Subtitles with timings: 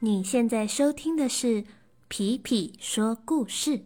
[0.00, 1.64] 你现在收听的是
[2.06, 3.82] 皮皮说故事。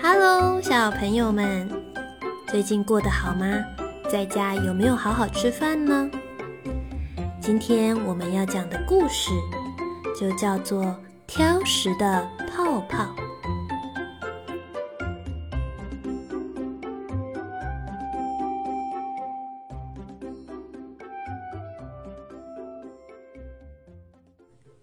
[0.00, 1.68] Hello，小朋友们，
[2.46, 3.44] 最近过得好吗？
[4.08, 6.08] 在家有没有好好吃饭呢？
[7.50, 9.30] 今天我们要讲的故事
[10.14, 10.84] 就叫做
[11.26, 13.04] 《挑食的泡泡》。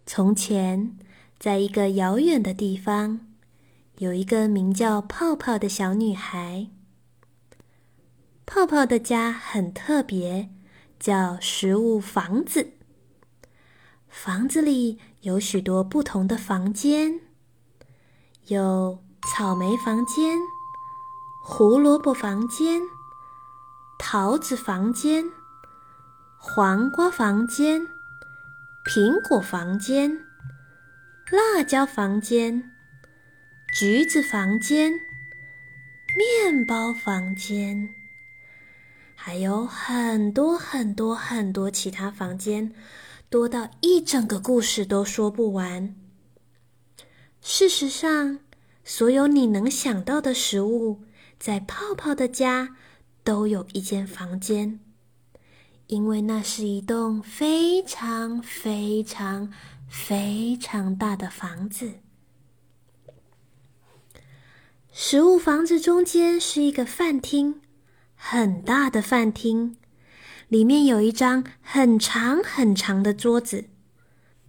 [0.07, 0.97] 从前，
[1.37, 3.19] 在一个遥远的地方，
[3.99, 6.69] 有一个名叫泡泡的小女孩。
[8.47, 10.49] 泡泡的家很特别，
[10.99, 12.71] 叫食物房子。
[14.07, 17.19] 房子里有许多不同的房间，
[18.47, 20.39] 有草莓房间、
[21.43, 22.81] 胡萝卜房间、
[23.99, 25.25] 桃子房间、
[26.37, 27.81] 黄瓜房间、
[28.85, 30.23] 苹果房间、
[31.31, 32.71] 辣椒房间、
[33.77, 34.93] 橘子房间、
[36.17, 37.89] 面包房间。
[39.27, 42.71] 还有很多很多很多其他房间，
[43.27, 45.95] 多到一整个故事都说不完。
[47.41, 48.37] 事实上，
[48.83, 51.01] 所有你能想到的食物，
[51.39, 52.75] 在泡泡的家
[53.23, 54.79] 都有一间房间，
[55.87, 59.51] 因为那是一栋非常非常
[59.89, 61.93] 非常大的房子。
[64.91, 67.61] 食物房子中间是一个饭厅。
[68.27, 69.77] 很大的饭厅，
[70.47, 73.65] 里面有一张很长很长的桌子。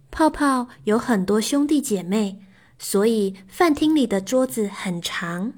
[0.09, 2.41] 泡泡有很多兄弟姐妹，
[2.79, 5.53] 所以饭厅里的桌子很长。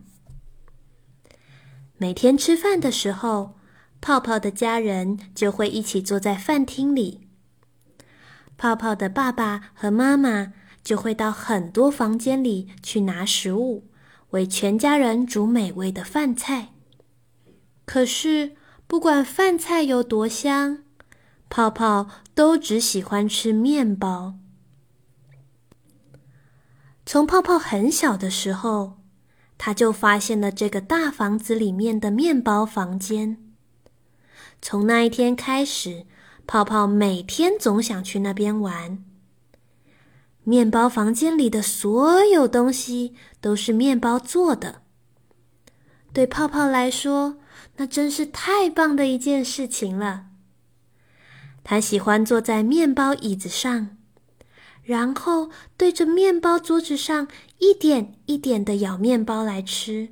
[1.96, 3.56] 每天吃饭的时候，
[4.02, 7.30] 泡泡的家人就会一起坐在饭厅里。
[8.58, 10.52] 泡泡的爸爸和妈妈
[10.84, 13.88] 就会到很多房间里去拿食物，
[14.32, 16.74] 为全家人煮美味的饭菜。
[17.92, 18.52] 可是，
[18.86, 20.84] 不管饭菜有多香，
[21.50, 24.36] 泡泡都只喜欢吃面包。
[27.04, 29.00] 从泡泡很小的时候，
[29.58, 33.44] 他就发现了这个大房子里面的面包房间。
[34.62, 36.06] 从那一天开始，
[36.46, 39.04] 泡泡每天总想去那边玩。
[40.44, 44.84] 面包房间里的所有东西都是面包做的，
[46.14, 47.40] 对泡泡来说。
[47.78, 50.26] 那真是太棒的一件事情了。
[51.64, 53.98] 他喜欢坐在面包椅子上，
[54.82, 57.28] 然后对着面包桌子上
[57.60, 60.10] 一点一点的咬面包来吃，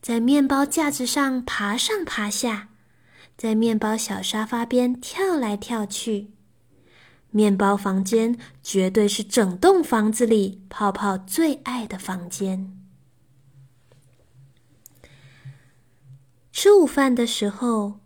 [0.00, 2.68] 在面包架子上爬上爬下，
[3.36, 6.30] 在面包小沙发边跳来跳去。
[7.30, 12.83] 面包房间绝对是整栋房子里泡泡最爱的房间。
[16.56, 17.98] 吃午饭的时候，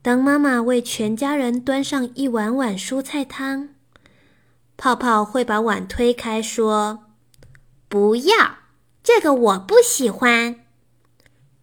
[0.00, 3.68] 当妈妈为全家人端上一碗碗蔬菜汤，
[4.78, 7.04] 泡泡会把碗推开，说
[7.86, 8.56] ：“不要，
[9.02, 10.64] 这个我不喜欢。”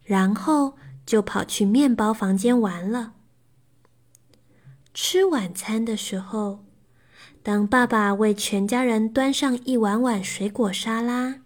[0.06, 3.14] 然后就跑去面包房间玩了。
[4.94, 6.64] 吃晚餐的时候，
[7.42, 11.40] 当爸爸为全家人端上一碗碗水果沙拉，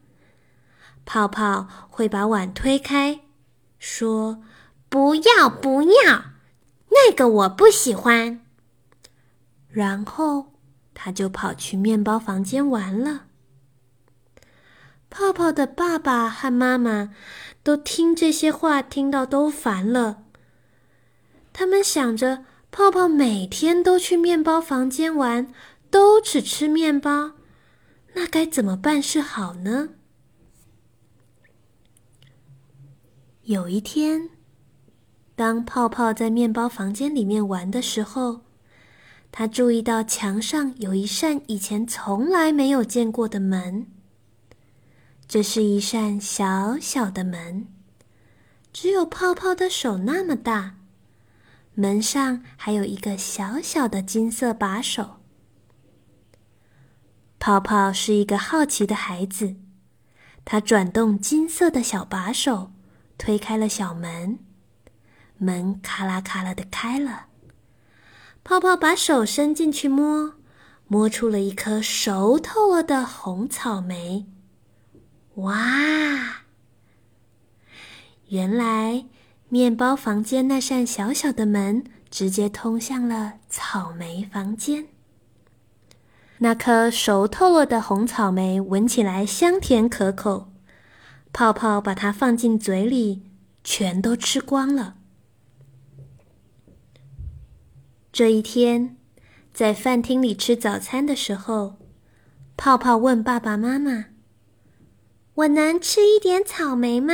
[1.06, 3.22] 泡泡会把碗推开，
[3.80, 4.44] 说。
[4.90, 6.26] 不要不要，
[6.90, 8.42] 那个我不喜欢。
[9.70, 10.54] 然后
[10.94, 13.26] 他就跑去面包房间玩了。
[15.10, 17.14] 泡泡的爸爸和妈妈
[17.64, 20.24] 都听这些话听到都烦了。
[21.54, 25.52] 他们想着，泡泡每天都去面包房间玩，
[25.90, 27.34] 都只吃面包，
[28.14, 29.90] 那该怎么办是好呢？
[33.44, 34.30] 有一天。
[35.38, 38.42] 当泡泡在面包房间里面玩的时候，
[39.32, 43.86] 他注意到墙上有一扇以前从来没有见过的门。
[45.28, 47.68] 这是一扇小小的门，
[48.74, 50.78] 只有泡泡的手那么大。
[51.76, 55.18] 门上还有一个小小的金色把手。
[57.38, 59.58] 泡泡是一个好奇的孩子，
[60.44, 62.72] 他转动金色的小把手，
[63.20, 64.40] 推开了小门。
[65.38, 67.28] 门咔啦咔啦的开了，
[68.44, 70.34] 泡泡把手伸进去摸，
[70.88, 74.26] 摸出了一颗熟透了的红草莓。
[75.36, 76.44] 哇！
[78.30, 79.06] 原来
[79.50, 84.88] 面包房间那扇小小的门直接通向了草莓房间。
[86.40, 90.52] 那颗熟透了的红草莓闻起来香甜可口，
[91.32, 93.24] 泡泡把它放进嘴里，
[93.64, 94.96] 全都吃光了。
[98.18, 98.98] 这一天，
[99.54, 101.76] 在饭厅里吃早餐的时候，
[102.58, 104.06] 泡泡问爸爸妈妈
[105.36, 107.14] ：“我能吃一点草莓吗？”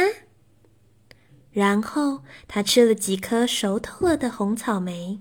[1.51, 5.19] 然后他吃了几颗熟透了的红草莓。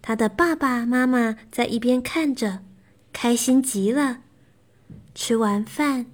[0.00, 2.60] 他的爸爸妈妈在一边看着。
[3.12, 4.20] 开心极了！
[5.16, 6.06] 吃完饭，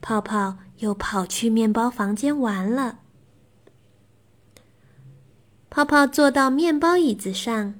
[0.00, 2.98] 泡泡又跑去面包房间玩了。
[5.70, 7.78] 泡泡坐到面包椅子上，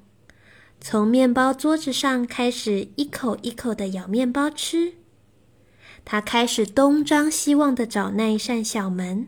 [0.87, 4.93] 从面包桌子上开始一口一口的咬面包吃。
[6.05, 9.27] 他开始东张西望的找那一扇小门，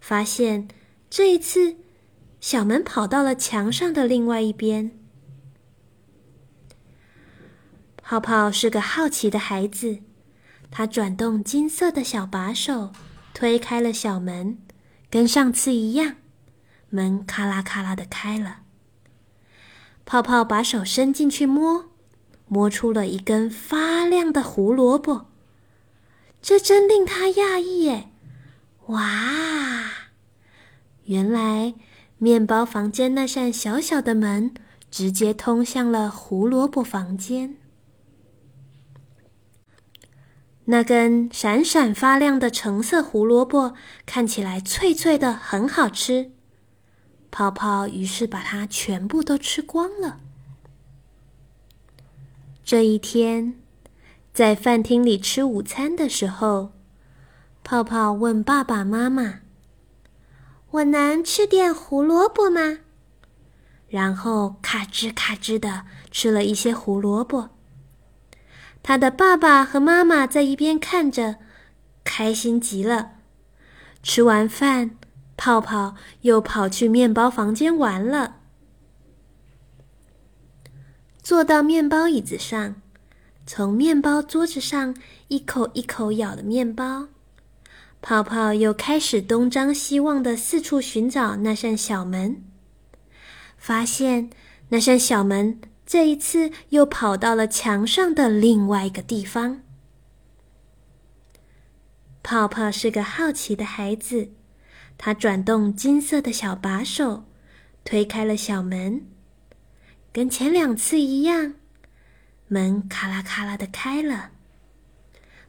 [0.00, 0.66] 发现
[1.08, 1.76] 这一次
[2.40, 4.90] 小门跑到了墙上的另外一边。
[8.02, 10.00] 泡泡是个好奇的孩子，
[10.72, 12.90] 他转动金色的小把手，
[13.32, 14.58] 推开了小门，
[15.08, 16.16] 跟上次一样，
[16.88, 18.62] 门咔啦咔啦的开了。
[20.06, 21.86] 泡泡把手伸进去摸，
[22.46, 25.26] 摸出了一根发亮的胡萝卜，
[26.40, 28.10] 这真令他讶异耶！
[28.86, 29.02] 哇，
[31.06, 31.74] 原来
[32.18, 34.54] 面包房间那扇小小的门，
[34.92, 37.56] 直接通向了胡萝卜房间。
[40.66, 43.74] 那根闪闪发亮的橙色胡萝卜
[44.04, 46.30] 看起来脆脆的，很好吃。
[47.30, 50.20] 泡泡于是把它全部都吃光了。
[52.64, 53.54] 这一天，
[54.32, 56.72] 在饭厅里吃午餐的时候，
[57.62, 59.40] 泡泡问爸爸妈妈
[60.72, 62.78] ：“我能吃点胡萝卜吗？”
[63.88, 67.50] 然后咔吱咔吱的吃了一些胡萝卜。
[68.82, 71.36] 他的爸爸和妈妈在一边看着，
[72.02, 73.12] 开心极了。
[74.02, 74.96] 吃完饭，
[75.36, 78.36] 泡泡又跑去面包房间玩了。
[81.22, 82.80] 坐到面包椅子上，
[83.46, 84.96] 从面包桌子上
[85.28, 87.08] 一口一口咬的面包，
[88.00, 92.44] 泡泡又开始东张西望的四处寻找那扇小门，
[93.56, 94.30] 发现
[94.68, 95.60] 那扇小门。
[95.84, 99.62] 这一次又跑到了墙上的另外一个地方。
[102.24, 104.32] 泡泡是个好奇的孩子，
[104.98, 107.24] 他转动金色的小把手，
[107.84, 109.06] 推开了小门，
[110.12, 111.54] 跟前两次一样，
[112.48, 114.30] 门咔啦咔啦的开了。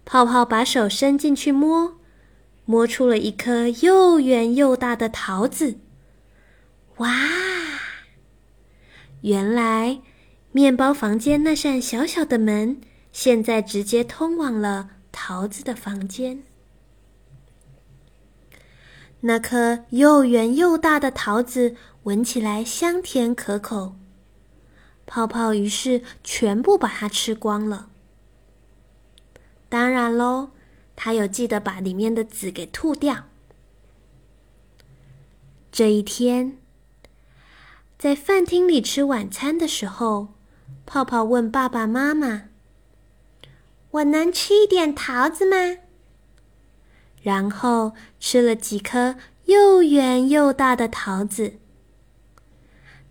[0.06, 1.98] 泡泡把手伸进去摸，
[2.66, 5.78] 摸出了一颗又圆又大的桃子。
[6.98, 7.14] 哇，
[9.22, 10.02] 原来。
[10.54, 16.42] 面包房间那扇小小的门，现在直接通往了桃子的房间。
[19.22, 23.96] 那颗又圆又大的桃子闻起来香甜可口，
[25.06, 27.90] 泡泡于是全部把它吃光了。
[29.70, 30.52] 当然喽，
[30.96, 33.26] 他有记得把里面的籽给吐掉。
[35.72, 36.58] 这一天，
[37.98, 40.30] 在饭厅里吃晚餐的时候。
[40.86, 42.46] 泡泡问爸爸妈妈
[43.92, 45.80] ：“我能吃一点桃子吗？”
[47.28, 47.92] 然后
[48.22, 49.18] 吃了几颗
[49.48, 51.56] 又圆又大的桃子。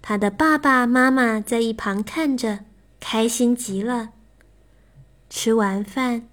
[0.01, 2.61] 他的爸爸妈妈在一旁看着，
[2.99, 4.15] 开心极了。
[5.29, 6.31] 吃完饭，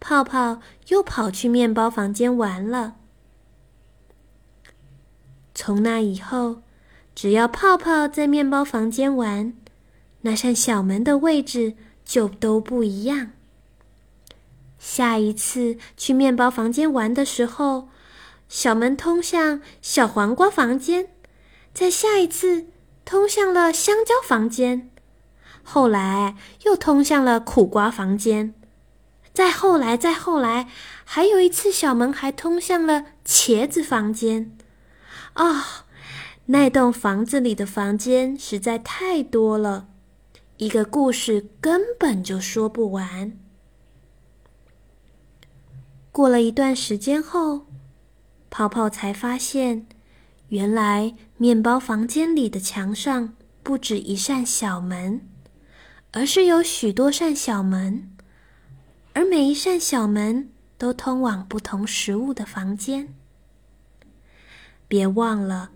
[0.00, 2.96] 泡泡又跑去面包房间玩了。
[5.54, 6.62] 从那以后，
[7.14, 9.52] 只要泡泡在面包房间玩。
[10.22, 13.30] 那扇小门的位置就都不一样。
[14.80, 17.90] 下一次去面包房间玩的时候，
[18.48, 21.04] 小门通向小黄瓜房间；
[21.74, 22.66] 再下一次
[23.04, 24.90] 通向了香蕉房间，
[25.62, 26.34] 后来
[26.64, 28.54] 又通向了苦瓜房间；
[29.34, 30.68] 再后来，再后来，
[31.04, 34.56] 还有一次小门还通向了茄子房间。
[35.34, 35.84] 啊，
[36.46, 39.88] 那栋房子里的房间实在太多了。
[40.56, 43.38] 一个故事根本就说不完。
[46.12, 47.66] 过了一段时间后，
[48.50, 49.86] 泡泡才发现，
[50.48, 55.20] 原来面包房间里的墙上不止一扇小门，
[56.10, 58.10] 而是有许多扇小门，
[59.12, 63.14] 而每一扇小门都通往不同食物的房间。
[64.88, 65.70] 别忘了，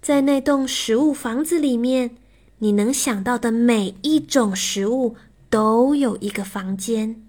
[0.00, 2.16] 在那栋食物房子里面，
[2.58, 5.14] 你能想到的每一种食物
[5.48, 7.22] 都有一个房间，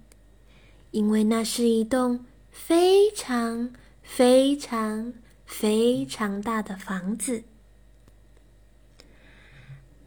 [0.90, 2.26] 因为那是一栋
[2.66, 3.72] 非常
[4.02, 5.14] 非常
[5.46, 7.44] 非常大的房子。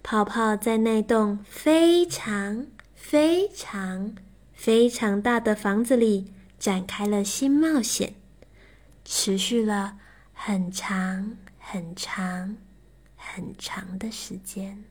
[0.03, 4.15] 泡泡在那栋非常非常
[4.53, 8.15] 非常大的房子里展开了新冒险，
[9.05, 9.97] 持续了。
[10.33, 12.57] 很长很长
[13.15, 14.83] 很长的时间。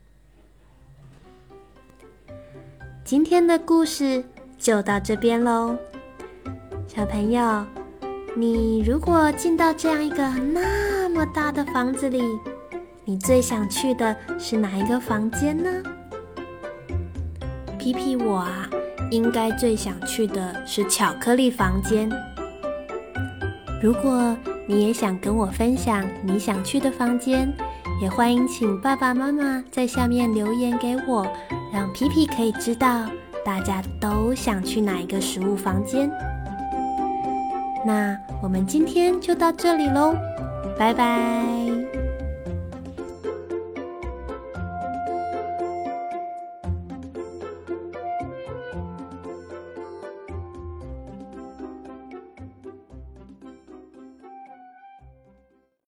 [3.04, 4.24] 今天的故事
[4.56, 5.76] 就到这边喽，
[6.92, 7.64] 小朋友，
[8.34, 12.20] 你如果进到这样一个那么大的房子里，
[13.04, 15.70] 你最想去的是哪一个房间呢？
[17.78, 18.68] 皮皮我啊，
[19.12, 22.10] 应该最想去的是巧克力房间。
[23.80, 27.54] 如果你也想跟我分享你想去的房间，
[28.02, 31.24] 也欢迎请爸爸妈妈在下面留言给我，
[31.72, 33.08] 让皮皮可以知道
[33.44, 36.10] 大家都想去哪一个食物房间。
[37.84, 40.14] 那我们今天就到这里喽，
[40.78, 41.69] 拜拜。